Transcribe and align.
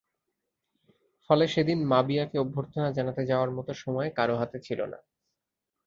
ফলে 1.29 1.45
সেদিন 1.47 1.79
মাবিয়াকে 1.85 2.37
অভ্যর্থনা 2.39 2.89
জানাতে 2.91 3.21
যাওয়ার 3.25 3.51
মতো 3.51 3.71
সময় 3.83 4.09
কারও 4.17 4.35
হাতে 4.37 4.57
ছিল 4.59 4.79
না। 4.85 4.99